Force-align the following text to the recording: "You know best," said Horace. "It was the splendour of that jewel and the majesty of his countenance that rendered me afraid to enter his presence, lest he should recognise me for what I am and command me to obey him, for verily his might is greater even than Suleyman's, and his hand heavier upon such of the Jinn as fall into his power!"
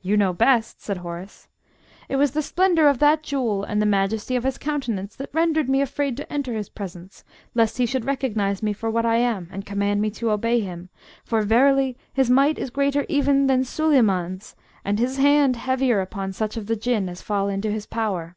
"You 0.00 0.16
know 0.16 0.32
best," 0.32 0.80
said 0.80 0.96
Horace. 0.96 1.46
"It 2.08 2.16
was 2.16 2.30
the 2.30 2.40
splendour 2.40 2.88
of 2.88 3.00
that 3.00 3.22
jewel 3.22 3.64
and 3.64 3.82
the 3.82 3.84
majesty 3.84 4.34
of 4.34 4.44
his 4.44 4.56
countenance 4.56 5.14
that 5.16 5.28
rendered 5.34 5.68
me 5.68 5.82
afraid 5.82 6.16
to 6.16 6.32
enter 6.32 6.54
his 6.54 6.70
presence, 6.70 7.22
lest 7.54 7.76
he 7.76 7.84
should 7.84 8.06
recognise 8.06 8.62
me 8.62 8.72
for 8.72 8.88
what 8.90 9.04
I 9.04 9.16
am 9.16 9.50
and 9.52 9.66
command 9.66 10.00
me 10.00 10.08
to 10.12 10.30
obey 10.30 10.60
him, 10.60 10.88
for 11.22 11.42
verily 11.42 11.98
his 12.14 12.30
might 12.30 12.58
is 12.58 12.70
greater 12.70 13.04
even 13.10 13.46
than 13.46 13.62
Suleyman's, 13.62 14.56
and 14.86 14.98
his 14.98 15.18
hand 15.18 15.56
heavier 15.56 16.00
upon 16.00 16.32
such 16.32 16.56
of 16.56 16.66
the 16.66 16.74
Jinn 16.74 17.10
as 17.10 17.20
fall 17.20 17.48
into 17.48 17.70
his 17.70 17.84
power!" 17.84 18.36